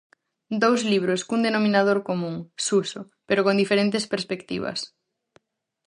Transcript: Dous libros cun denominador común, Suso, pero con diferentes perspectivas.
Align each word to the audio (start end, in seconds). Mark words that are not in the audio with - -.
Dous 0.63 0.81
libros 0.91 1.21
cun 1.27 1.41
denominador 1.47 1.99
común, 2.09 2.35
Suso, 2.67 3.01
pero 3.27 3.41
con 3.45 3.55
diferentes 3.63 4.03
perspectivas. 4.13 4.79